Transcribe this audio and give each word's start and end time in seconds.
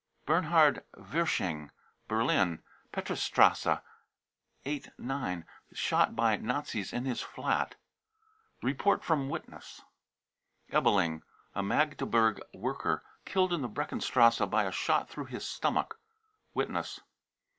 bernhard 0.25 0.83
wirsching, 1.13 1.69
Berlin, 2.07 2.63
Petristrasse 2.91 3.79
8 4.65 4.89
/g, 4.99 5.43
shot 5.73 6.15
by 6.15 6.35
Nazis 6.37 6.91
in 6.91 7.05
his 7.05 7.21
flat. 7.21 7.75
(Report 8.63 9.03
from 9.03 9.29
witness.) 9.29 9.83
ebeling, 10.71 11.21
a 11.53 11.61
Magdeburg 11.61 12.39
worker, 12.51 13.03
killed 13.25 13.53
in 13.53 13.61
the 13.61 13.69
Breckenstrasse 13.69 14.49
by 14.49 14.63
a 14.63 14.71
shot 14.71 15.07
through 15.07 15.25
his 15.25 15.45
stomach. 15.45 15.99
(Witness.) 16.55 17.01